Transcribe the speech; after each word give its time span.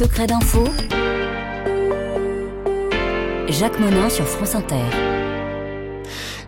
secrets 0.00 0.26
d'info. 0.26 0.64
Jacques 3.50 3.78
Monin 3.78 4.08
sur 4.08 4.24
France 4.24 4.54
Inter. 4.54 4.76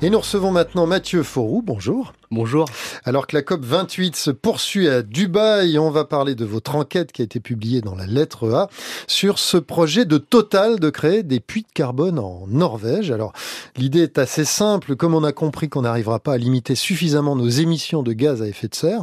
Et 0.00 0.08
nous 0.08 0.20
recevons 0.20 0.50
maintenant 0.50 0.86
Mathieu 0.86 1.22
Fauroux. 1.22 1.60
Bonjour. 1.60 2.14
Bonjour. 2.30 2.64
Alors 3.04 3.26
que 3.26 3.34
la 3.34 3.42
COP 3.42 3.64
28 3.64 4.14
se 4.14 4.30
poursuit 4.30 4.88
à 4.88 5.02
Dubaï, 5.02 5.76
on 5.76 5.90
va 5.90 6.04
parler 6.04 6.36
de 6.36 6.44
votre 6.44 6.76
enquête 6.76 7.10
qui 7.10 7.20
a 7.20 7.24
été 7.24 7.40
publiée 7.40 7.80
dans 7.80 7.96
la 7.96 8.06
lettre 8.06 8.48
A 8.52 8.68
sur 9.08 9.40
ce 9.40 9.56
projet 9.56 10.04
de 10.04 10.18
Total 10.18 10.78
de 10.78 10.88
créer 10.88 11.24
des 11.24 11.40
puits 11.40 11.62
de 11.62 11.72
carbone 11.74 12.20
en 12.20 12.44
Norvège. 12.46 13.10
Alors, 13.10 13.32
l'idée 13.76 14.02
est 14.02 14.18
assez 14.18 14.44
simple. 14.44 14.94
Comme 14.94 15.16
on 15.16 15.24
a 15.24 15.32
compris 15.32 15.68
qu'on 15.68 15.82
n'arrivera 15.82 16.20
pas 16.20 16.34
à 16.34 16.38
limiter 16.38 16.76
suffisamment 16.76 17.34
nos 17.34 17.48
émissions 17.48 18.04
de 18.04 18.12
gaz 18.12 18.40
à 18.40 18.46
effet 18.46 18.68
de 18.68 18.74
serre, 18.76 19.02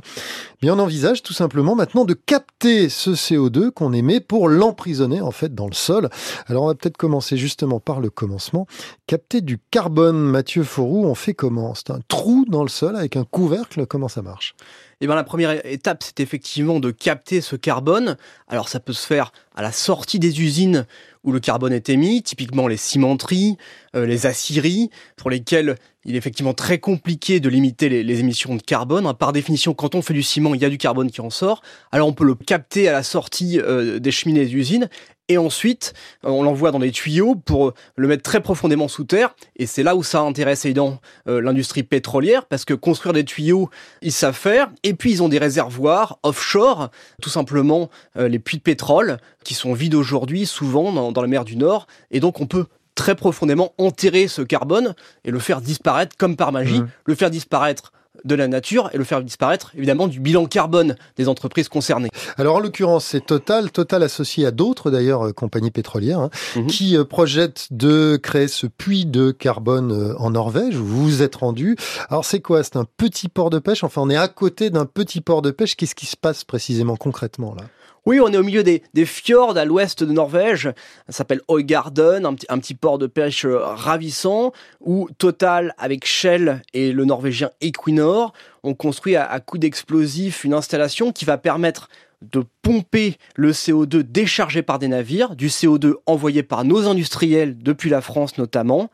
bien 0.62 0.76
on 0.76 0.80
envisage 0.80 1.22
tout 1.22 1.34
simplement 1.34 1.76
maintenant 1.76 2.06
de 2.06 2.14
capter 2.14 2.88
ce 2.88 3.10
CO2 3.10 3.70
qu'on 3.70 3.92
émet 3.92 4.22
pour 4.22 4.48
l'emprisonner 4.48 5.20
en 5.20 5.32
fait 5.32 5.54
dans 5.54 5.68
le 5.68 5.74
sol. 5.74 6.10
Alors, 6.48 6.64
on 6.64 6.68
va 6.68 6.76
peut-être 6.76 6.96
commencer 6.96 7.36
justement 7.36 7.82
par 7.82 8.00
le 8.00 8.10
commencement. 8.10 8.66
Capter 9.08 9.42
du 9.42 9.60
carbone, 9.72 10.20
Mathieu 10.20 10.64
Fauroux, 10.64 11.06
on 11.06 11.16
fait 11.16 11.34
comment? 11.34 11.76
C'est 11.76 11.90
un 11.90 12.00
trou 12.08 12.46
dans 12.48 12.64
le 12.64 12.70
sol 12.70 12.96
avec 12.96 13.18
un 13.18 13.26
couvercle, 13.26 13.88
comment 13.90 14.08
ça 14.08 14.22
marche? 14.22 14.56
Eh 15.02 15.08
bien, 15.08 15.16
la 15.16 15.26
première 15.26 15.66
étape, 15.66 16.04
c'est 16.04 16.22
effectivement 16.22 16.80
de 16.80 16.92
capter 16.92 17.42
ce 17.42 17.58
carbone. 17.58 18.16
Alors, 18.48 18.70
ça 18.70 18.80
peut 18.80 18.94
se 18.94 19.06
faire 19.06 19.34
à 19.56 19.62
la 19.62 19.74
sortie 19.74 20.20
des 20.20 20.42
usines 20.42 20.86
où 21.24 21.34
le 21.34 21.42
carbone 21.42 21.74
est 21.74 21.90
émis, 21.90 22.24
typiquement 22.24 22.68
les 22.68 22.78
cimenteries, 22.78 23.58
les 23.94 24.26
aciéries, 24.26 24.90
pour 25.16 25.30
lesquelles 25.30 25.76
il 26.06 26.16
est 26.16 26.18
effectivement 26.18 26.54
très 26.54 26.80
compliqué 26.80 27.40
de 27.40 27.50
limiter 27.50 27.90
les, 27.90 28.20
émissions 28.20 28.56
de 28.56 28.62
carbone. 28.62 29.06
Hein, 29.06 29.14
par 29.14 29.34
définition, 29.34 29.74
quand 29.74 29.96
on 29.96 30.02
fait 30.02 30.14
du 30.14 30.24
ciment, 30.24 30.56
il 30.56 30.62
y 30.62 30.66
a 30.66 30.70
du 30.70 30.78
carbone 30.78 31.12
qui 31.12 31.22
en 31.22 31.30
sort. 31.30 31.62
Alors, 31.92 32.08
on 32.08 32.14
peut 32.14 32.26
le 32.26 32.36
capter 32.36 32.88
à 32.88 32.94
la 32.94 33.04
sortie 33.04 33.60
euh, 33.60 34.00
des 34.00 34.12
cheminées 34.12 34.46
des 34.46 34.56
usines 34.56 34.90
et 35.30 35.38
ensuite 35.38 35.94
euh, 36.26 36.30
on 36.30 36.44
l'envoie 36.44 36.72
dans 36.72 36.80
des 36.80 36.92
tuyaux 36.92 37.36
pour 37.36 37.74
le 37.96 38.08
mettre 38.08 38.24
très 38.24 38.42
profondément 38.42 38.88
sous 38.88 39.06
terre 39.06 39.36
et 39.56 39.66
c'est 39.66 39.84
là 39.84 39.96
où 39.96 40.04
ça 40.04 40.22
intéresse 40.22 40.66
euh, 40.66 41.42
l'industrie 41.42 41.84
pétrolière 41.84 42.46
parce 42.46 42.66
que 42.66 42.74
construire 42.74 43.14
des 43.14 43.24
tuyaux 43.24 43.70
ils 44.02 44.12
savent 44.12 44.36
faire 44.36 44.70
et 44.84 44.94
puis 44.94 45.12
ils 45.12 45.24
ont 45.24 45.30
des 45.30 45.38
réservoirs 45.38 46.20
offshore 46.24 46.90
tout 47.22 47.30
simplement 47.30 47.90
euh, 48.18 48.28
les 48.28 48.40
puits 48.40 48.58
de 48.58 48.64
pétrole 48.64 49.18
qui 49.44 49.54
sont 49.54 49.74
vides 49.74 49.96
aujourd'hui 49.96 50.46
souvent 50.46 50.92
dans, 50.92 51.12
dans 51.12 51.22
la 51.22 51.28
mer 51.28 51.46
du 51.46 51.56
Nord 51.56 51.88
et 52.12 52.20
donc 52.20 52.42
on 52.42 52.48
peut 52.48 52.66
très 53.00 53.16
profondément 53.16 53.72
enterrer 53.78 54.28
ce 54.28 54.42
carbone 54.42 54.94
et 55.24 55.32
le 55.32 55.40
faire 55.40 55.62
disparaître 55.62 56.18
comme 56.18 56.36
par 56.36 56.52
magie, 56.52 56.82
mmh. 56.82 56.90
le 57.06 57.16
faire 57.16 57.30
disparaître 57.30 57.94
de 58.26 58.36
la 58.36 58.50
nature 58.50 58.90
et 58.92 58.98
le 58.98 59.06
faire 59.06 59.24
disparaître 59.24 59.72
évidemment 59.74 60.10
du 60.10 60.20
bilan 60.20 60.48
carbone 60.48 60.98
des 61.16 61.30
entreprises 61.30 61.70
concernées. 61.70 62.10
Alors 62.36 62.58
en 62.58 62.60
l'occurrence 62.60 63.06
c'est 63.06 63.26
Total, 63.26 63.72
Total 63.72 64.04
associé 64.04 64.46
à 64.46 64.52
d'autres 64.52 64.92
d'ailleurs 64.92 65.28
euh, 65.28 65.32
compagnies 65.32 65.72
pétrolières 65.72 66.20
hein, 66.20 66.30
mhm. 66.58 66.68
qui 66.68 66.98
euh, 66.98 67.06
projettent 67.06 67.68
de 67.72 68.20
créer 68.22 68.50
ce 68.50 68.68
puits 68.68 69.06
de 69.06 69.32
carbone 69.32 69.94
euh, 69.94 70.18
en 70.18 70.32
Norvège 70.32 70.76
où 70.76 70.84
vous 70.84 71.04
vous 71.04 71.22
êtes 71.22 71.38
rendu. 71.38 71.78
Alors 72.10 72.26
c'est 72.26 72.42
quoi? 72.42 72.62
C'est 72.64 72.76
un 72.76 72.86
petit 72.98 73.30
port 73.30 73.50
de 73.50 73.60
pêche? 73.60 73.86
Enfin 73.86 74.02
on 74.02 74.10
est 74.10 74.18
à 74.18 74.28
côté 74.28 74.72
d'un 74.72 74.86
petit 74.86 75.22
port 75.22 75.42
de 75.42 75.52
pêche. 75.52 75.78
Qu'est-ce 75.78 75.96
qui 75.96 76.06
se 76.06 76.18
passe 76.18 76.44
précisément 76.44 76.98
concrètement 76.98 77.56
là? 77.56 77.64
Oui, 78.06 78.20
on 78.20 78.32
est 78.32 78.38
au 78.38 78.44
milieu 78.44 78.64
des, 78.64 78.82
fjords 79.06 79.58
à 79.58 79.66
l'ouest 79.66 80.04
de 80.04 80.12
Norvège. 80.12 80.72
Ça 81.08 81.18
s'appelle 81.18 81.42
Oygarden, 81.48 82.26
un, 82.26 82.60
petit 82.60 82.76
port 82.76 82.98
de 82.98 83.08
pêche 83.08 83.46
euh, 83.46 83.60
ravissant, 83.60 84.52
où 84.82 85.10
Total, 85.18 85.74
avec 85.78 86.06
Shell 86.06 86.62
et 86.74 86.92
le 86.92 87.06
norvégien 87.06 87.52
Equinor, 87.62 88.34
ont 88.64 88.74
construit 88.74 89.16
à, 89.16 89.30
à 89.30 89.40
coup 89.40 89.58
d'explosifs 89.58 90.44
une 90.44 90.54
installation 90.54 91.12
qui 91.12 91.26
va 91.26 91.38
permettre 91.38 91.90
de 92.22 92.44
pomper 92.62 93.18
le 93.36 93.52
CO2 93.52 94.04
déchargé 94.04 94.62
par 94.62 94.80
des 94.80 94.88
navires, 94.88 95.36
du 95.36 95.48
CO2 95.48 95.94
envoyé 96.06 96.44
par 96.44 96.66
nos 96.66 96.88
industriels 96.88 97.58
depuis 97.58 97.90
la 97.90 98.02
France 98.02 98.38
notamment. 98.38 98.90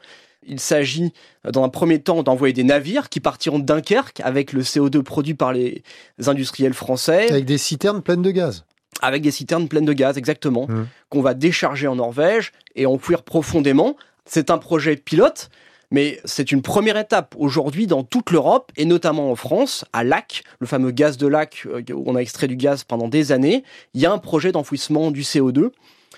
Il 0.48 0.60
s'agit, 0.60 1.12
dans 1.52 1.64
un 1.64 1.70
premier 1.70 2.00
temps, 2.00 2.22
d'envoyer 2.22 2.54
des 2.54 2.64
navires 2.64 3.10
qui 3.10 3.20
partiront 3.20 3.58
de 3.58 3.64
Dunkerque 3.64 4.22
avec 4.24 4.54
le 4.54 4.62
CO2 4.62 5.02
produit 5.02 5.34
par 5.34 5.54
les 5.54 5.84
industriels 6.28 6.76
français. 6.76 7.32
Avec 7.32 7.46
des 7.46 7.58
citernes 7.58 8.04
pleines 8.04 8.22
de 8.22 8.32
gaz 8.32 8.66
avec 9.02 9.22
des 9.22 9.32
citernes 9.32 9.68
pleines 9.68 9.86
de 9.86 9.94
gaz, 9.94 10.18
exactement, 10.18 10.68
mmh. 10.68 10.88
qu'on 11.10 11.22
va 11.22 11.34
décharger 11.34 11.88
en 11.88 11.96
Norvège 11.96 12.52
et 12.76 12.86
enfouir 12.86 13.24
profondément. 13.24 13.96
C'est 14.26 14.50
un 14.50 14.58
projet 14.58 14.96
pilote, 14.96 15.50
mais 15.92 16.20
c'est 16.26 16.52
une 16.52 16.62
première 16.62 16.98
étape 16.98 17.36
aujourd'hui 17.38 17.88
dans 17.88 18.04
toute 18.04 18.32
l'Europe 18.32 18.72
et 18.76 18.86
notamment 18.86 19.32
en 19.32 19.36
France, 19.36 19.86
à 19.94 20.04
Lac, 20.04 20.44
le 20.60 20.68
fameux 20.68 20.92
gaz 20.92 21.18
de 21.18 21.28
Lac 21.28 21.68
euh, 21.68 21.84
où 21.94 22.04
on 22.08 22.16
a 22.16 22.20
extrait 22.20 22.48
du 22.48 22.56
gaz 22.56 22.84
pendant 22.84 23.08
des 23.08 23.32
années. 23.32 23.64
Il 23.94 24.02
y 24.02 24.06
a 24.06 24.12
un 24.12 24.18
projet 24.18 24.52
d'enfouissement 24.52 25.12
du 25.12 25.22
CO2. 25.22 25.72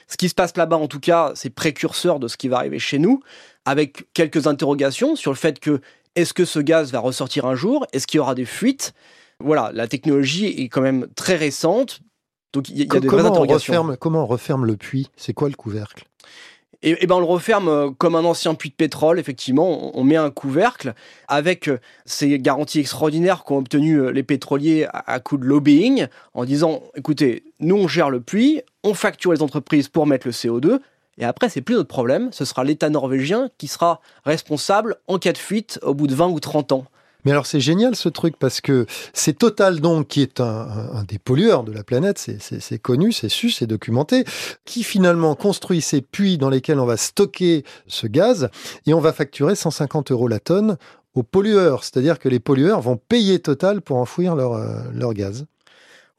Ce 0.08 0.16
qui 0.16 0.30
se 0.30 0.36
passe 0.36 0.56
là-bas, 0.56 0.78
en 0.78 0.88
tout 0.88 1.02
cas, 1.02 1.34
c'est 1.36 1.50
précurseur 1.50 2.20
de 2.20 2.28
ce 2.28 2.38
qui 2.38 2.48
va 2.48 2.58
arriver 2.58 2.80
chez 2.80 2.98
nous, 2.98 3.22
avec 3.66 4.12
quelques 4.14 4.48
interrogations 4.48 5.18
sur 5.18 5.32
le 5.32 5.38
fait 5.38 5.60
que 5.60 5.82
est-ce 6.16 6.34
que 6.34 6.46
ce 6.46 6.60
gaz 6.60 6.92
va 6.92 7.00
ressortir 7.00 7.46
un 7.46 7.56
jour? 7.56 7.86
Est-ce 7.92 8.08
qu'il 8.08 8.18
y 8.18 8.22
aura 8.22 8.34
des 8.34 8.46
fuites? 8.46 8.94
Voilà, 9.40 9.72
la 9.74 9.88
technologie 9.88 10.48
est 10.48 10.70
quand 10.70 10.82
même 10.82 11.08
très 11.16 11.36
récente, 11.36 12.00
donc 12.54 12.70
il 12.70 12.78
y, 12.78 12.82
a 12.84 13.00
des 13.00 13.10
On 13.10 13.44
referme, 13.44 13.98
comment 13.98 14.24
on 14.24 14.26
referme 14.26 14.66
le 14.66 14.78
puits? 14.78 15.10
C'est 15.16 15.34
quoi 15.34 15.50
le 15.50 15.56
couvercle? 15.56 16.06
Et, 16.84 17.04
et, 17.04 17.08
ben 17.08 17.16
on 17.16 17.20
le 17.20 17.26
referme 17.26 17.68
euh, 17.70 17.90
comme 17.90 18.16
un 18.16 18.24
ancien 18.24 18.54
puits 18.54 18.70
de 18.70 18.76
pétrole, 18.76 19.20
effectivement. 19.20 19.98
On, 19.98 20.04
met 20.04 20.16
un 20.16 20.30
couvercle 20.30 20.94
avec 21.28 21.68
euh, 21.68 21.80
ces 22.06 22.38
garanties 22.40 22.80
extraordinaires 22.80 23.44
qu'ont 23.44 23.58
obtenues 23.58 24.00
euh, 24.00 24.12
les 24.12 24.24
pétroliers 24.24 24.86
à, 24.86 25.12
à, 25.12 25.20
coup 25.20 25.38
de 25.38 25.46
lobbying, 25.46 26.08
en 26.34 26.46
disant 26.46 26.84
écoutez, 26.96 27.44
nous 27.60 27.76
on 27.76 27.88
gère 27.88 28.12
le 28.12 28.22
puits, 28.22 28.62
on 28.84 28.94
facture 28.94 29.34
les 29.34 29.42
entreprises 29.42 29.88
pour 29.90 30.06
mettre 30.06 30.28
le 30.28 30.34
CO2, 30.34 30.80
et 31.18 31.26
après 31.26 31.50
c'est 31.50 31.62
plus 31.62 31.76
notre 31.76 31.88
problème, 31.88 32.32
ce 32.32 32.46
sera 32.46 32.64
l'État 32.64 32.90
norvégien 32.90 33.50
qui 33.58 33.68
sera 33.68 34.00
responsable 34.24 34.98
en 35.08 35.18
cas 35.18 35.34
de 35.34 35.38
fuite 35.40 35.80
au 35.82 35.96
bout 35.96 36.06
de 36.06 36.14
20 36.14 36.28
ou 36.28 36.40
30 36.40 36.74
ans. 36.74 36.86
Mais 37.28 37.34
alors 37.34 37.46
c'est 37.46 37.60
génial 37.60 37.94
ce 37.98 38.08
truc 38.08 38.38
parce 38.40 38.62
que 38.62 38.86
c'est 39.12 39.38
Total 39.38 39.82
donc 39.82 40.08
qui 40.08 40.22
est 40.22 40.40
un, 40.40 41.04
des 41.06 41.20
pollueurs 41.20 41.66
de 41.66 41.74
la 41.74 41.84
planète, 41.84 42.18
c'est 42.40 42.80
connu, 42.80 43.12
c'est 43.12 43.28
su, 43.28 43.50
c'est 43.50 43.68
documenté, 43.68 44.24
qui 44.64 44.82
finalement 44.82 45.36
construit 45.36 45.82
ces 45.82 46.00
puits 46.00 46.38
dans 46.38 46.50
lesquels 46.50 46.80
on 46.80 46.86
va 46.86 46.96
stocker 46.96 47.66
ce 47.86 48.08
gaz 48.08 48.48
et 48.86 48.94
on 48.94 49.02
va 49.02 49.12
facturer 49.12 49.56
150 49.56 50.10
euros 50.12 50.30
la 50.30 50.40
tonne 50.40 50.78
aux 51.16 51.24
pollueurs. 51.24 51.84
C'est-à-dire 51.84 52.18
que 52.18 52.30
les 52.30 52.40
pollueurs 52.40 52.80
vont 52.80 52.96
payer 52.96 53.40
Total 53.40 53.82
pour 53.82 53.98
enfouir 53.98 54.34
leur, 54.34 54.54
euh, 54.54 54.80
leur 54.94 55.14
gaz. 55.14 55.48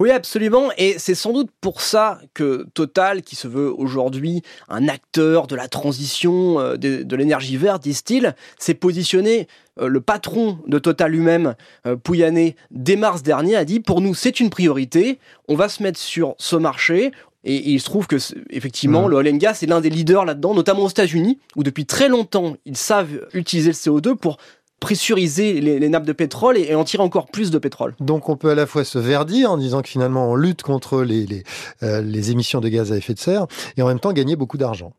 Oui, 0.00 0.12
absolument. 0.12 0.68
Et 0.78 0.94
c'est 0.98 1.16
sans 1.16 1.32
doute 1.32 1.50
pour 1.60 1.80
ça 1.80 2.20
que 2.32 2.68
Total, 2.72 3.22
qui 3.22 3.34
se 3.34 3.48
veut 3.48 3.72
aujourd'hui 3.72 4.42
un 4.68 4.86
acteur 4.86 5.48
de 5.48 5.56
la 5.56 5.66
transition 5.66 6.60
euh, 6.60 6.76
de, 6.76 7.16
l'énergie 7.16 7.56
verte, 7.56 7.82
disent-ils, 7.82 8.36
s'est 8.60 8.74
positionné. 8.74 9.48
Euh, 9.80 9.88
le 9.88 10.00
patron 10.00 10.60
de 10.68 10.78
Total 10.78 11.10
lui-même, 11.10 11.56
euh, 11.84 11.96
Pouyanné, 11.96 12.54
dès 12.70 12.94
mars 12.94 13.24
dernier, 13.24 13.56
a 13.56 13.64
dit 13.64 13.80
pour 13.80 14.00
nous, 14.00 14.14
c'est 14.14 14.38
une 14.38 14.50
priorité. 14.50 15.18
On 15.48 15.56
va 15.56 15.68
se 15.68 15.82
mettre 15.82 15.98
sur 15.98 16.36
ce 16.38 16.54
marché. 16.54 17.10
Et, 17.42 17.72
il 17.72 17.80
se 17.80 17.86
trouve 17.86 18.06
que, 18.06 18.16
effectivement, 18.50 19.08
mmh. 19.08 19.10
le 19.10 19.16
oil 19.16 19.28
and 19.30 19.36
gas 19.38 19.58
est 19.62 19.66
l'un 19.66 19.80
des 19.80 19.90
leaders 19.90 20.24
là-dedans, 20.24 20.54
notamment 20.54 20.84
aux 20.84 20.88
États-Unis, 20.88 21.40
où 21.56 21.64
depuis 21.64 21.86
très 21.86 22.08
longtemps, 22.08 22.56
ils 22.66 22.76
savent 22.76 23.26
utiliser 23.34 23.70
le 23.70 23.74
CO2 23.74 24.14
pour 24.14 24.36
pressuriser 24.80 25.60
les, 25.60 25.88
nappes 25.88 26.06
de 26.06 26.12
pétrole 26.12 26.56
et, 26.56 26.74
en 26.74 26.84
tirer 26.84 27.02
encore 27.02 27.26
plus 27.26 27.50
de 27.50 27.58
pétrole. 27.58 27.94
Donc 28.00 28.28
on 28.28 28.36
peut 28.36 28.50
à 28.50 28.54
la 28.54 28.66
fois 28.66 28.84
se 28.84 28.98
verdir 28.98 29.50
en 29.50 29.56
disant 29.56 29.82
que 29.82 29.88
finalement 29.88 30.30
on 30.30 30.34
lutte 30.34 30.62
contre 30.62 31.02
les, 31.02 31.26
les, 31.26 31.42
euh, 31.82 32.00
les 32.00 32.30
émissions 32.30 32.60
de 32.60 32.68
gaz 32.68 32.92
à 32.92 32.96
effet 32.96 33.14
de 33.14 33.18
serre 33.18 33.46
et 33.76 33.82
en 33.82 33.88
même 33.88 34.00
temps 34.00 34.12
gagner 34.12 34.36
beaucoup 34.36 34.58
d'argent. 34.58 34.92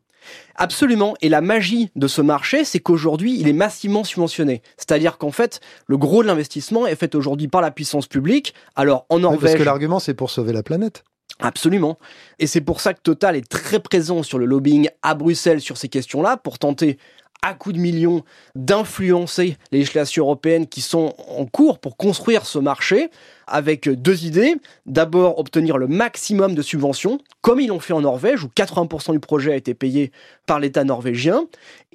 Absolument. 0.56 1.14
Et 1.22 1.28
la 1.28 1.40
magie 1.40 1.90
de 1.96 2.06
ce 2.06 2.20
marché, 2.20 2.64
c'est 2.64 2.80
qu'aujourd'hui, 2.80 3.38
il 3.38 3.48
est 3.48 3.52
massivement 3.54 4.04
subventionné. 4.04 4.62
C'est-à-dire 4.76 5.18
qu'en 5.18 5.30
fait, 5.30 5.60
le 5.86 5.96
gros 5.96 6.22
de 6.22 6.28
l'investissement 6.28 6.86
est 6.86 6.96
fait 6.96 7.14
aujourd'hui 7.14 7.48
par 7.48 7.60
la 7.60 7.70
puissance 7.70 8.06
publique. 8.06 8.54
Alors, 8.76 9.06
en 9.08 9.20
Norvège. 9.20 9.40
parce 9.40 9.54
que 9.54 9.62
l'argument, 9.62 9.98
c'est 9.98 10.14
pour 10.14 10.30
sauver 10.30 10.52
la 10.52 10.62
planète. 10.62 11.04
Absolument. 11.40 11.98
Et 12.38 12.46
c'est 12.46 12.60
pour 12.60 12.80
ça 12.80 12.92
que 12.92 13.00
Total 13.00 13.36
est 13.36 13.48
très 13.48 13.80
présent 13.80 14.22
sur 14.22 14.38
le 14.38 14.44
lobbying 14.44 14.88
à 15.02 15.14
Bruxelles 15.14 15.60
sur 15.60 15.78
ces 15.78 15.88
questions-là, 15.88 16.36
pour 16.36 16.58
tenter 16.58 16.98
à 17.42 17.54
coups 17.54 17.76
de 17.76 17.80
millions 17.80 18.22
d'influencer 18.54 19.56
les 19.72 19.78
législations 19.78 20.24
européennes 20.24 20.66
qui 20.66 20.80
sont 20.80 21.14
en 21.28 21.46
cours 21.46 21.78
pour 21.78 21.96
construire 21.96 22.44
ce 22.44 22.58
marché 22.58 23.10
avec 23.46 23.88
deux 23.88 24.24
idées. 24.24 24.56
D'abord, 24.86 25.38
obtenir 25.38 25.78
le 25.78 25.88
maximum 25.88 26.54
de 26.54 26.62
subventions, 26.62 27.18
comme 27.40 27.60
ils 27.60 27.68
l'ont 27.68 27.80
fait 27.80 27.94
en 27.94 28.02
Norvège, 28.02 28.44
où 28.44 28.48
80% 28.48 29.12
du 29.12 29.20
projet 29.20 29.52
a 29.52 29.56
été 29.56 29.74
payé 29.74 30.12
par 30.46 30.60
l'État 30.60 30.84
norvégien. 30.84 31.46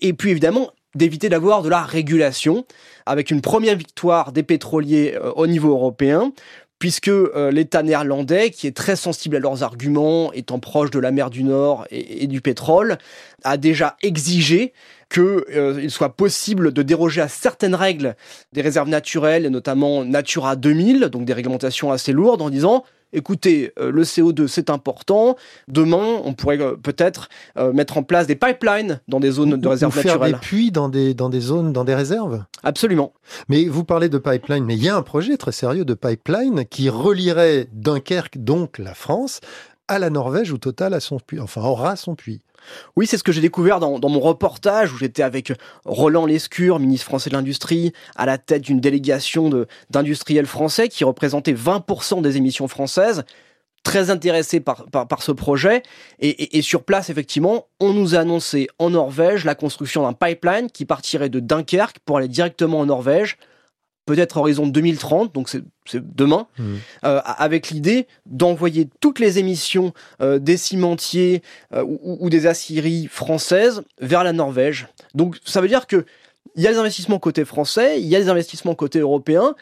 Et 0.02 0.14
puis 0.14 0.32
évidemment, 0.32 0.72
d'éviter 0.96 1.30
d'avoir 1.30 1.62
de 1.62 1.70
la 1.70 1.82
régulation, 1.82 2.66
avec 3.06 3.30
une 3.30 3.42
première 3.42 3.76
victoire 3.76 4.32
des 4.32 4.44
pétroliers 4.44 5.16
euh, 5.16 5.32
au 5.36 5.46
niveau 5.46 5.72
européen, 5.72 6.32
puisque 6.80 7.08
euh, 7.08 7.52
l'État 7.52 7.84
néerlandais, 7.84 8.50
qui 8.50 8.68
est 8.68 8.76
très 8.76 8.96
sensible 8.96 9.36
à 9.36 9.40
leurs 9.40 9.64
arguments, 9.64 10.34
étant 10.34 10.60
proche 10.60 10.92
de 10.92 11.00
la 11.00 11.12
mer 11.12 11.30
du 11.30 11.44
Nord 11.44 11.86
et, 11.90 12.28
du 12.28 12.42
pétrole, 12.42 12.98
a 13.44 13.58
déjà 13.58 13.96
exigé 14.02 14.74
qu'il 15.10 15.24
euh, 15.24 15.88
soit 15.90 16.16
possible 16.16 16.74
de 16.74 16.82
déroger 16.82 17.22
à 17.22 17.28
certaines 17.28 17.76
règles 17.76 18.16
des 18.54 18.62
réserves 18.62 18.90
naturelles, 18.90 19.46
et 19.46 19.50
notamment 19.50 20.04
Natura 20.04 20.56
2000, 20.56 21.02
donc 21.12 21.26
des 21.26 21.34
réglementations 21.34 21.92
assez 21.92 22.12
lourdes, 22.12 22.42
en 22.42 22.50
disant 22.50 22.84
écoutez, 23.16 23.72
euh, 23.80 23.92
le 23.92 24.04
CO2 24.04 24.48
c'est 24.48 24.70
important. 24.70 25.36
Demain, 25.68 26.22
on 26.24 26.34
pourrait 26.34 26.62
euh, 26.62 26.76
peut-être 26.76 27.30
euh, 27.58 27.74
mettre 27.74 27.98
en 27.98 28.04
place 28.04 28.28
des 28.28 28.36
pipelines 28.36 29.02
dans 29.08 29.20
des 29.20 29.32
zones 29.32 29.60
de 29.60 29.68
réserve 29.68 29.96
naturelle. 29.96 30.20
Faire 30.20 30.32
des 30.32 30.38
puits 30.46 30.72
dans 30.72 30.90
des, 30.90 31.14
dans 31.14 31.30
des 31.30 31.40
zones, 31.40 31.74
dans 31.74 31.84
des 31.84 31.96
réserves 31.96 32.44
Absolument. 32.64 33.14
Mais 33.50 33.66
vous 33.66 33.84
parlez 33.84 34.10
de 34.10 34.18
pipeline, 34.18 34.66
mais 34.66 34.76
il 34.76 34.84
y 34.84 34.90
a 34.90 34.96
un 34.96 35.02
projet 35.02 35.38
très 35.38 35.52
sérieux 35.52 35.86
de 35.86 35.94
pipeline 35.94 36.66
qui 36.66 36.90
relierait 36.90 37.68
Dunkerque, 37.72 38.38
donc 38.38 38.78
la 38.78 38.94
France, 38.94 39.40
à 39.88 40.00
la 40.00 40.10
Norvège 40.10 40.52
où 40.52 40.58
Total 40.58 40.94
a 40.94 41.00
son 41.00 41.20
puits, 41.20 41.40
enfin 41.40 41.62
aura 41.62 41.96
son 41.96 42.16
puits. 42.16 42.42
Oui, 42.96 43.08
c'est 43.08 43.18
ce 43.18 43.24
que 43.24 43.32
j'ai 43.32 43.42
découvert 43.42 43.80
dans, 43.80 44.10
mon 44.10 44.20
reportage 44.20 44.94
où 44.94 44.98
j'étais 44.98 45.24
avec 45.24 45.54
Roland 45.86 46.26
Lescure, 46.26 46.80
ministre 46.80 47.06
français 47.06 47.30
de 47.30 47.36
l'Industrie, 47.36 47.94
à 48.16 48.26
la 48.26 48.38
tête 48.38 48.62
d'une 48.62 48.80
délégation 48.80 49.66
d'industriels 49.90 50.46
français 50.46 50.90
qui 50.90 51.04
représentait 51.04 51.54
20% 51.54 52.22
des 52.22 52.38
émissions 52.38 52.68
françaises 52.68 53.24
très 53.84 54.10
intéressé 54.10 54.60
par, 54.60 54.86
par, 54.90 55.22
ce 55.22 55.32
projet. 55.32 55.84
Et, 56.20 56.62
sur 56.62 56.84
place, 56.84 57.10
effectivement, 57.10 57.68
on 57.80 57.94
nous 57.94 58.16
a 58.16 58.20
annoncé 58.20 58.68
en 58.80 58.90
Norvège 58.90 59.46
la 59.46 59.56
construction 59.56 60.02
d'un 60.02 60.14
pipeline 60.14 60.70
qui 60.72 60.86
partirait 60.86 61.30
de 61.30 61.40
Dunkerque 61.40 62.00
pour 62.04 62.18
aller 62.18 62.28
directement 62.28 62.80
en 62.80 62.88
Norvège, 62.88 63.38
peut-être 64.06 64.38
horizon 64.38 64.68
2030, 64.68 65.34
donc 65.34 65.50
c'est 65.50 65.64
demain, 66.16 66.48
mmh. 66.58 66.64
euh, 67.06 67.22
avec 67.24 67.70
l'idée 67.70 68.08
d'envoyer 68.26 68.88
toutes 69.02 69.20
les 69.20 69.40
émissions 69.40 69.94
euh, 70.22 70.40
des 70.40 70.58
cimentiers 70.58 71.42
euh, 71.74 71.84
ou, 71.86 72.30
des 72.30 72.48
aciéries 72.48 73.08
françaises 73.08 73.84
vers 74.00 74.24
la 74.24 74.34
Norvège. 74.34 74.88
Donc 75.14 75.38
ça 75.44 75.62
veut 75.62 75.68
dire 75.68 75.88
que 75.88 76.06
il 76.56 76.64
y 76.64 76.68
a 76.68 76.72
des 76.72 76.78
investissements 76.78 77.20
côté 77.20 77.44
français, 77.44 78.00
il 78.00 78.08
y 78.08 78.16
a 78.16 78.20
des 78.20 78.30
investissements 78.30 78.76
côté 78.76 79.00
européen, 79.00 79.56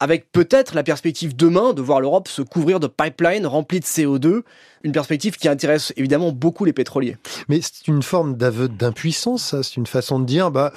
avec 0.00 0.32
peut-être 0.32 0.74
la 0.74 0.82
perspective 0.82 1.36
demain 1.36 1.74
de 1.74 1.82
voir 1.82 2.00
l'Europe 2.00 2.26
se 2.26 2.42
couvrir 2.42 2.80
de 2.80 2.86
pipelines 2.86 3.46
remplis 3.46 3.80
de 3.80 3.84
CO2, 3.84 4.42
une 4.82 4.92
perspective 4.92 5.36
qui 5.36 5.46
intéresse 5.46 5.92
évidemment 5.96 6.32
beaucoup 6.32 6.64
les 6.64 6.72
pétroliers. 6.72 7.18
Mais 7.48 7.60
c'est 7.60 7.86
une 7.86 8.02
forme 8.02 8.36
d'aveu 8.36 8.68
d'impuissance, 8.68 9.54
c'est 9.62 9.76
une 9.76 9.86
façon 9.86 10.18
de 10.18 10.24
dire, 10.24 10.50
bah 10.50 10.72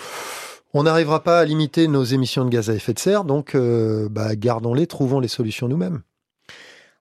on 0.73 0.83
n'arrivera 0.83 1.23
pas 1.23 1.39
à 1.39 1.45
limiter 1.45 1.87
nos 1.87 2.03
émissions 2.03 2.45
de 2.45 2.49
gaz 2.49 2.69
à 2.69 2.73
effet 2.73 2.93
de 2.93 2.99
serre, 2.99 3.23
donc 3.23 3.55
euh, 3.55 4.07
bah, 4.09 4.35
gardons-les, 4.35 4.87
trouvons 4.87 5.19
les 5.19 5.27
solutions 5.27 5.67
nous-mêmes. 5.67 6.01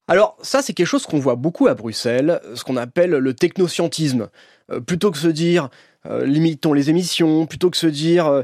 Alors 0.09 0.37
ça, 0.43 0.61
c'est 0.63 0.75
quelque 0.75 0.87
chose 0.87 1.07
qu'on 1.07 1.19
voit 1.19 1.37
beaucoup 1.37 1.69
à 1.69 1.75
Bruxelles, 1.75 2.41
ce 2.55 2.65
qu'on 2.65 2.77
appelle 2.77 3.11
le 3.11 3.35
technoscientisme. 3.35 4.29
Euh, 4.71 4.81
plutôt 4.81 5.11
que 5.11 5.17
se 5.17 5.29
dire 5.29 5.71
euh, 6.07 6.27
limitons 6.27 6.75
les 6.75 6.91
émissions, 6.91 7.47
plutôt 7.47 7.71
que 7.71 7.77
se 7.77 7.87
dire 7.87 8.43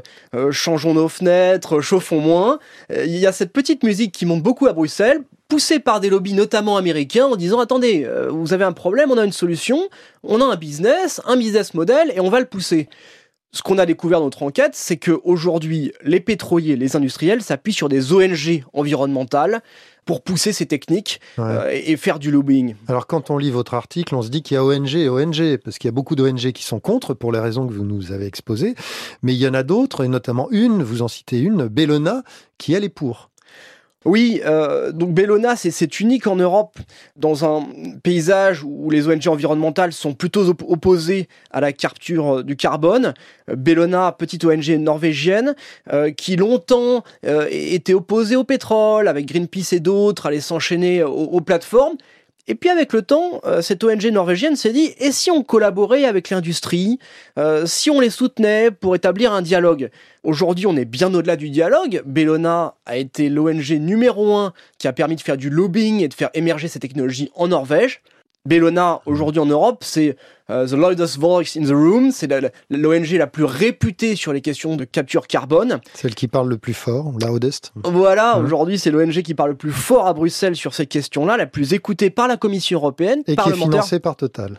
changeons 0.51 0.93
nos 0.93 1.09
fenêtres, 1.09 1.79
chauffons 1.81 2.21
moins, 2.21 2.59
il 2.89 3.17
y 3.17 3.27
a 3.27 3.31
cette 3.31 3.53
petite 3.53 3.83
musique 3.83 4.13
qui 4.13 4.25
monte 4.25 4.41
beaucoup 4.41 4.65
à 4.65 4.73
Bruxelles, 4.73 5.21
poussée 5.47 5.79
par 5.79 5.99
des 5.99 6.09
lobbies 6.09 6.33
notamment 6.33 6.77
américains 6.77 7.25
en 7.25 7.35
disant 7.35 7.59
attendez, 7.59 8.07
vous 8.29 8.53
avez 8.53 8.63
un 8.63 8.71
problème, 8.71 9.11
on 9.11 9.17
a 9.17 9.25
une 9.25 9.31
solution, 9.31 9.89
on 10.23 10.41
a 10.41 10.45
un 10.45 10.55
business, 10.55 11.21
un 11.25 11.35
business 11.35 11.73
model 11.73 12.11
et 12.15 12.19
on 12.19 12.29
va 12.29 12.39
le 12.39 12.45
pousser 12.45 12.87
ce 13.51 13.63
qu'on 13.63 13.77
a 13.77 13.85
découvert 13.85 14.19
dans 14.19 14.25
notre 14.25 14.43
enquête, 14.43 14.73
c'est 14.75 14.97
qu'aujourd'hui, 14.97 15.91
les 16.03 16.19
pétroliers, 16.19 16.75
les 16.75 16.95
industriels 16.95 17.41
s'appuient 17.41 17.73
sur 17.73 17.89
des 17.89 18.13
ONG 18.13 18.63
environnementales 18.73 19.61
pour 20.05 20.23
pousser 20.23 20.53
ces 20.53 20.65
techniques 20.65 21.19
euh, 21.37 21.69
et, 21.71 21.95
faire 21.97 22.19
du 22.19 22.31
lobbying. 22.31 22.75
Alors 22.87 23.05
quand 23.05 23.29
on 23.29 23.37
lit 23.37 23.51
votre 23.51 23.75
article, 23.75 24.15
on 24.15 24.21
se 24.21 24.29
dit 24.29 24.41
qu'il 24.41 24.55
y 24.55 24.57
a 24.57 24.63
ONG 24.63 24.95
et 24.95 25.09
ONG, 25.09 25.57
parce 25.57 25.77
qu'il 25.77 25.87
y 25.87 25.89
a 25.89 25.91
beaucoup 25.91 26.15
d'ONG 26.15 26.51
qui 26.51 26.63
sont 26.63 26.79
contre 26.79 27.13
pour 27.13 27.31
les 27.31 27.39
raisons 27.39 27.67
que 27.67 27.73
vous 27.73 27.85
nous 27.85 28.11
avez 28.11 28.25
exposées, 28.25 28.75
mais 29.21 29.33
il 29.33 29.39
y 29.39 29.47
en 29.47 29.53
a 29.53 29.63
d'autres, 29.63 30.03
et 30.03 30.07
notamment 30.07 30.47
une, 30.51 30.81
vous 30.81 31.01
en 31.01 31.07
citez 31.07 31.39
une, 31.39 31.67
Bellona, 31.67 32.23
qui 32.57 32.73
elle 32.73 32.83
est 32.83 32.89
pour. 32.89 33.29
Oui, 34.05 34.39
euh, 34.45 34.93
donc 34.93 35.13
Bellona, 35.13 35.57
c'est 35.57 35.99
unique 35.99 36.25
en 36.25 36.37
Europe 36.37 36.79
dans 37.17 37.43
un 37.43 37.67
paysage 38.01 38.63
où 38.63 38.89
les 38.89 39.09
ONG 39.09 39.27
environnementales 39.27 39.91
sont 39.91 40.13
plutôt 40.13 40.47
opposées 40.47 41.27
à 41.51 41.59
la 41.59 41.73
capture 41.73 42.37
euh, 42.37 42.43
du 42.43 42.55
carbone. 42.55 43.13
Euh, 43.49 43.57
Bellona, 43.57 44.13
petite 44.13 44.45
ONG 44.45 44.69
norvégienne, 44.79 45.53
qui 46.15 46.35
longtemps 46.35 47.03
était 47.23 47.93
opposée 47.93 48.35
au 48.35 48.43
pétrole, 48.43 49.07
avec 49.07 49.25
Greenpeace 49.25 49.73
et 49.73 49.79
d'autres, 49.79 50.27
allait 50.27 50.39
s'enchaîner 50.39 51.03
aux 51.03 51.41
plateformes. 51.41 51.97
Et 52.49 52.55
puis 52.55 52.71
avec 52.71 52.93
le 52.93 53.03
temps, 53.03 53.41
euh, 53.45 53.61
cette 53.61 53.83
ONG 53.83 54.03
norvégienne 54.05 54.55
s'est 54.55 54.73
dit, 54.73 54.95
et 54.97 55.11
si 55.11 55.29
on 55.29 55.43
collaborait 55.43 56.05
avec 56.05 56.31
l'industrie, 56.31 56.97
euh, 57.37 57.67
si 57.67 57.91
on 57.91 57.99
les 57.99 58.09
soutenait 58.09 58.71
pour 58.71 58.95
établir 58.95 59.31
un 59.33 59.43
dialogue? 59.43 59.91
Aujourd'hui, 60.23 60.65
on 60.65 60.75
est 60.75 60.83
bien 60.83 61.13
au-delà 61.13 61.35
du 61.35 61.51
dialogue. 61.51 62.01
Bellona 62.07 62.73
a 62.87 62.97
été 62.97 63.29
l'ONG 63.29 63.69
numéro 63.73 64.35
un 64.35 64.53
qui 64.79 64.87
a 64.87 64.93
permis 64.93 65.15
de 65.15 65.21
faire 65.21 65.37
du 65.37 65.51
lobbying 65.51 66.01
et 66.01 66.07
de 66.07 66.13
faire 66.15 66.31
émerger 66.33 66.67
ces 66.67 66.79
technologies 66.79 67.29
en 67.35 67.49
Norvège. 67.49 68.01
Bellona, 68.45 69.01
aujourd'hui 69.05 69.39
en 69.39 69.45
Europe, 69.45 69.83
c'est 69.83 70.15
euh, 70.49 70.65
The 70.65 70.71
Loudest 70.71 71.17
Voice 71.17 71.57
in 71.57 71.65
the 71.65 71.71
Room. 71.71 72.11
C'est 72.11 72.27
l'ONG 72.69 73.11
la, 73.11 73.27
plus 73.27 73.43
réputée 73.43 74.15
sur 74.15 74.33
les 74.33 74.41
questions 74.41 74.75
de 74.75 74.85
capture 74.85 75.27
carbone. 75.27 75.79
Celle 75.93 76.15
qui 76.15 76.27
parle 76.27 76.49
le 76.49 76.57
plus 76.57 76.73
fort, 76.73 77.11
loudest. 77.19 77.73
Voilà, 77.83 78.39
aujourd'hui, 78.39 78.79
c'est 78.79 78.91
l'ONG 78.91 79.21
qui 79.21 79.35
parle 79.35 79.51
le 79.51 79.57
plus 79.57 79.71
fort 79.71 80.07
à 80.07 80.13
Bruxelles 80.13 80.55
sur 80.55 80.73
ces 80.73 80.85
questions-là, 80.85 81.37
la 81.37 81.47
plus 81.47 81.73
écoutée 81.73 82.09
par 82.09 82.27
la 82.27 82.37
Commission 82.37 82.79
européenne. 82.79 83.23
Et 83.27 83.35
qui 83.35 83.49
est 83.49 83.53
financée 83.53 83.99
par 83.99 84.15
Total. 84.15 84.57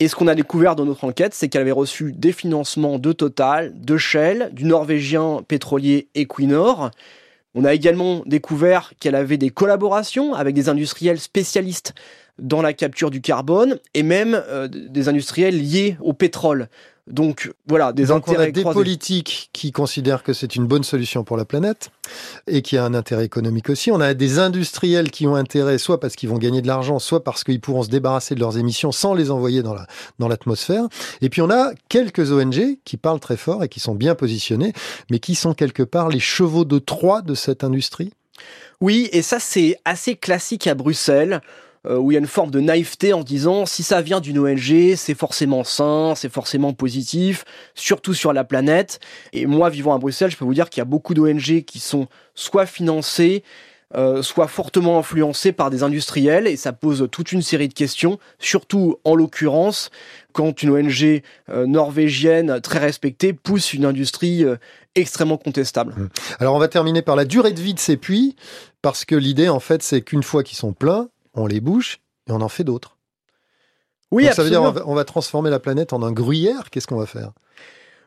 Et 0.00 0.08
ce 0.08 0.16
qu'on 0.16 0.26
a 0.26 0.34
découvert 0.34 0.76
dans 0.76 0.84
notre 0.84 1.04
enquête, 1.04 1.34
c'est 1.34 1.48
qu'elle 1.48 1.62
avait 1.62 1.70
reçu 1.70 2.12
des 2.12 2.32
financements 2.32 2.98
de 2.98 3.12
Total, 3.12 3.72
de 3.80 3.96
Shell, 3.96 4.50
du 4.52 4.64
norvégien 4.64 5.40
pétrolier 5.46 6.08
Equinor. 6.14 6.90
On 7.54 7.64
a 7.64 7.72
également 7.72 8.22
découvert 8.26 8.92
qu'elle 8.98 9.14
avait 9.14 9.36
des 9.36 9.50
collaborations 9.50 10.34
avec 10.34 10.54
des 10.54 10.68
industriels 10.68 11.20
spécialistes 11.20 11.94
dans 12.38 12.62
la 12.62 12.72
capture 12.72 13.10
du 13.10 13.20
carbone 13.20 13.78
et 13.94 14.02
même 14.02 14.42
euh, 14.48 14.68
des 14.68 15.08
industriels 15.08 15.60
liés 15.60 15.96
au 16.00 16.12
pétrole. 16.12 16.68
Donc 17.06 17.52
voilà, 17.66 17.92
des 17.92 18.10
intérêts 18.10 18.46
on 18.46 18.48
a 18.48 18.50
des 18.50 18.62
politiques 18.62 19.50
qui 19.52 19.72
considèrent 19.72 20.22
que 20.22 20.32
c'est 20.32 20.56
une 20.56 20.66
bonne 20.66 20.84
solution 20.84 21.22
pour 21.22 21.36
la 21.36 21.44
planète 21.44 21.90
et 22.46 22.62
qui 22.62 22.78
a 22.78 22.84
un 22.84 22.94
intérêt 22.94 23.26
économique 23.26 23.68
aussi. 23.68 23.90
On 23.90 24.00
a 24.00 24.14
des 24.14 24.38
industriels 24.38 25.10
qui 25.10 25.26
ont 25.26 25.34
intérêt 25.34 25.76
soit 25.76 26.00
parce 26.00 26.16
qu'ils 26.16 26.30
vont 26.30 26.38
gagner 26.38 26.62
de 26.62 26.66
l'argent, 26.66 26.98
soit 26.98 27.22
parce 27.22 27.44
qu'ils 27.44 27.60
pourront 27.60 27.82
se 27.82 27.90
débarrasser 27.90 28.34
de 28.34 28.40
leurs 28.40 28.56
émissions 28.56 28.90
sans 28.90 29.12
les 29.12 29.30
envoyer 29.30 29.62
dans 29.62 29.74
la 29.74 29.86
dans 30.18 30.28
l'atmosphère. 30.28 30.84
Et 31.20 31.28
puis 31.28 31.42
on 31.42 31.50
a 31.50 31.72
quelques 31.90 32.32
ONG 32.32 32.78
qui 32.86 32.96
parlent 32.96 33.20
très 33.20 33.36
fort 33.36 33.62
et 33.62 33.68
qui 33.68 33.80
sont 33.80 33.94
bien 33.94 34.14
positionnés, 34.14 34.72
mais 35.10 35.18
qui 35.18 35.34
sont 35.34 35.52
quelque 35.52 35.82
part 35.82 36.08
les 36.08 36.20
chevaux 36.20 36.64
de 36.64 36.78
Troie 36.78 37.20
de 37.20 37.34
cette 37.34 37.64
industrie. 37.64 38.14
Oui, 38.80 39.10
et 39.12 39.20
ça 39.20 39.40
c'est 39.40 39.76
assez 39.84 40.16
classique 40.16 40.66
à 40.66 40.74
Bruxelles. 40.74 41.42
Euh, 41.86 41.98
où 41.98 42.10
il 42.10 42.14
y 42.14 42.16
a 42.16 42.20
une 42.20 42.26
forme 42.26 42.50
de 42.50 42.60
naïveté 42.60 43.12
en 43.12 43.22
disant 43.22 43.66
si 43.66 43.82
ça 43.82 44.00
vient 44.00 44.20
d'une 44.20 44.38
ONG, 44.38 44.94
c'est 44.96 45.14
forcément 45.14 45.64
sain, 45.64 46.14
c'est 46.16 46.32
forcément 46.32 46.72
positif, 46.72 47.44
surtout 47.74 48.14
sur 48.14 48.32
la 48.32 48.42
planète. 48.42 49.00
Et 49.34 49.44
moi, 49.44 49.68
vivant 49.68 49.94
à 49.94 49.98
Bruxelles, 49.98 50.30
je 50.30 50.36
peux 50.38 50.46
vous 50.46 50.54
dire 50.54 50.70
qu'il 50.70 50.80
y 50.80 50.82
a 50.82 50.86
beaucoup 50.86 51.12
d'ONG 51.12 51.62
qui 51.66 51.80
sont 51.80 52.06
soit 52.34 52.64
financées, 52.64 53.42
euh, 53.94 54.22
soit 54.22 54.48
fortement 54.48 54.98
influencées 54.98 55.52
par 55.52 55.68
des 55.68 55.82
industriels 55.82 56.46
et 56.46 56.56
ça 56.56 56.72
pose 56.72 57.06
toute 57.12 57.32
une 57.32 57.42
série 57.42 57.68
de 57.68 57.74
questions, 57.74 58.18
surtout 58.38 58.96
en 59.04 59.14
l'occurrence 59.14 59.90
quand 60.32 60.62
une 60.62 60.70
ONG 60.70 61.22
euh, 61.50 61.66
norvégienne 61.66 62.62
très 62.62 62.78
respectée 62.78 63.34
pousse 63.34 63.74
une 63.74 63.84
industrie 63.84 64.42
extrêmement 64.94 65.36
contestable. 65.36 65.92
Mmh. 65.92 66.08
Alors 66.40 66.54
on 66.54 66.58
va 66.58 66.68
terminer 66.68 67.02
par 67.02 67.14
la 67.14 67.26
durée 67.26 67.52
de 67.52 67.60
vie 67.60 67.74
de 67.74 67.78
ces 67.78 67.98
puits, 67.98 68.36
parce 68.80 69.04
que 69.04 69.14
l'idée 69.14 69.50
en 69.50 69.60
fait 69.60 69.82
c'est 69.82 70.00
qu'une 70.00 70.22
fois 70.22 70.42
qu'ils 70.42 70.56
sont 70.56 70.72
pleins, 70.72 71.08
on 71.34 71.46
les 71.46 71.60
bouche 71.60 72.00
et 72.28 72.32
on 72.32 72.40
en 72.40 72.48
fait 72.48 72.64
d'autres. 72.64 72.96
Oui, 74.10 74.26
Ça 74.32 74.42
veut 74.44 74.50
dire 74.50 74.62
on 74.62 74.94
va, 74.94 75.04
transformer 75.04 75.50
la 75.50 75.58
planète 75.58 75.92
en 75.92 76.02
un 76.02 76.12
gruyère. 76.12 76.70
Qu'est-ce 76.70 76.86
qu'on 76.86 76.96
va 76.96 77.06
faire? 77.06 77.32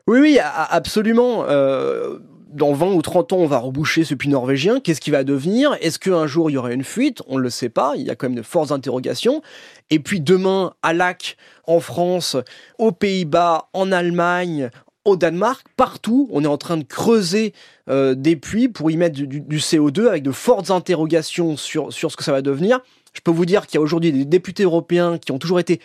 Oui, 0.06 0.20
oui, 0.20 0.38
absolument. 0.40 1.44
Euh, 1.46 2.18
dans 2.50 2.72
20 2.72 2.92
ou 2.92 3.02
30 3.02 3.34
ans, 3.34 3.36
on 3.38 3.46
va 3.46 3.58
reboucher 3.58 4.04
ce 4.04 4.14
puits 4.14 4.30
norvégien. 4.30 4.80
Qu'est-ce 4.80 5.02
qui 5.02 5.10
va 5.10 5.22
devenir? 5.22 5.76
Est-ce 5.82 5.98
qu'un 5.98 6.26
jour, 6.26 6.50
il 6.50 6.54
y 6.54 6.56
aura 6.56 6.72
une 6.72 6.84
fuite? 6.84 7.22
On 7.26 7.36
ne 7.36 7.42
le 7.42 7.50
sait 7.50 7.68
pas. 7.68 7.92
Il 7.96 8.02
y 8.02 8.10
a 8.10 8.14
quand 8.14 8.28
même 8.28 8.36
de 8.36 8.42
fortes 8.42 8.72
interrogations. 8.72 9.42
Et 9.90 9.98
puis 9.98 10.20
demain, 10.20 10.72
à 10.82 10.94
Lac, 10.94 11.36
en 11.66 11.80
France, 11.80 12.36
aux 12.78 12.92
Pays-Bas, 12.92 13.68
en 13.74 13.92
Allemagne, 13.92 14.70
au 15.04 15.16
Danemark, 15.16 15.66
partout, 15.76 16.28
on 16.32 16.44
est 16.44 16.48
en 16.48 16.58
train 16.58 16.76
de 16.76 16.84
creuser 16.84 17.52
euh, 17.88 18.14
des 18.14 18.36
puits 18.36 18.68
pour 18.68 18.90
y 18.90 18.96
mettre 18.96 19.14
du, 19.14 19.26
du, 19.26 19.58
CO2 19.58 20.06
avec 20.06 20.22
de 20.22 20.32
fortes 20.32 20.70
interrogations 20.70 21.56
sur, 21.56 21.92
sur 21.92 22.10
ce 22.10 22.16
que 22.16 22.24
ça 22.24 22.32
va 22.32 22.42
devenir. 22.42 22.80
Je 23.18 23.22
peux 23.22 23.32
vous 23.32 23.46
dire 23.46 23.66
qu'il 23.66 23.74
y 23.74 23.78
a 23.78 23.80
aujourd'hui 23.80 24.12
des 24.12 24.24
députés 24.24 24.62
européens 24.62 25.18
qui 25.18 25.32
ont 25.32 25.38
toujours 25.38 25.58
été 25.58 25.80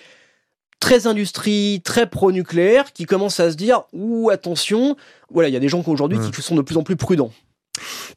très 0.80 1.08
industrie, 1.08 1.82
très 1.84 2.08
pro-nucléaire, 2.08 2.94
qui 2.94 3.06
commencent 3.06 3.40
à 3.40 3.50
se 3.50 3.56
dire 3.56 3.86
ou 3.92 4.30
attention, 4.30 4.96
voilà, 5.32 5.50
il 5.50 5.52
y 5.52 5.58
a 5.58 5.60
des 5.60 5.68
gens 5.68 5.84
aujourd'hui 5.88 6.20
qui 6.20 6.28
mmh. 6.28 6.44
sont 6.44 6.56
de 6.56 6.62
plus 6.62 6.78
en 6.78 6.84
plus 6.84 6.96
prudents. 6.96 7.32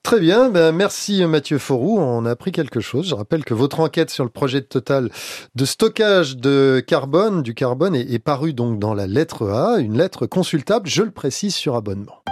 Très 0.03 0.21
bien, 0.21 0.51
ben 0.51 0.71
merci 0.71 1.25
Mathieu 1.25 1.57
Forou, 1.57 1.99
on 1.99 2.27
a 2.27 2.31
appris 2.33 2.53
quelque 2.53 2.81
chose. 2.81 3.09
Je 3.09 3.15
rappelle 3.15 3.43
que 3.43 3.55
votre 3.55 3.81
enquête 3.81 4.11
sur 4.11 4.23
le 4.23 4.29
projet 4.29 4.61
de 4.61 4.67
Total 4.67 5.09
de 5.55 5.65
stockage 5.65 6.37
de 6.37 6.85
carbone, 6.87 7.43
du 7.43 7.55
carbone, 7.55 7.95
est, 7.95 8.13
est 8.13 8.19
parue 8.19 8.53
donc 8.53 8.79
dans 8.79 8.93
la 8.93 9.07
lettre 9.07 9.49
A, 9.49 9.79
une 9.79 9.97
lettre 9.97 10.27
consultable, 10.27 10.91
je 10.91 11.03
le 11.03 11.11
précise, 11.11 11.55
sur 11.55 11.75
abonnement. 11.75 12.23